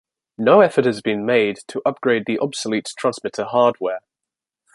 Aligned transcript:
No 0.39 0.61
effort 0.61 0.85
has 0.85 0.99
been 0.99 1.27
made 1.27 1.59
to 1.67 1.79
upgrade 1.85 2.25
the 2.25 2.39
obsolete 2.39 2.91
transmitter 2.97 3.43
hardware. 3.45 3.99